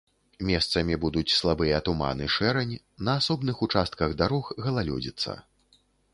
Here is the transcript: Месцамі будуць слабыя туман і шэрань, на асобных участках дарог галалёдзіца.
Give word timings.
Месцамі 0.49 0.95
будуць 1.03 1.33
слабыя 1.39 1.81
туман 1.89 2.23
і 2.29 2.31
шэрань, 2.37 2.73
на 3.11 3.17
асобных 3.23 3.63
участках 3.67 4.19
дарог 4.25 4.53
галалёдзіца. 4.67 5.39